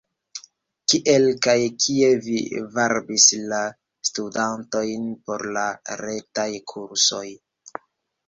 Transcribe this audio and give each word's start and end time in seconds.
Kiel 0.91 1.25
kaj 1.45 1.55
kie 1.83 2.07
vi 2.27 2.37
varbis 2.77 3.27
la 3.51 3.59
studantojn 4.09 5.03
por 5.29 5.45
la 5.59 5.65
retaj 6.03 6.49
kursoj? 6.73 7.29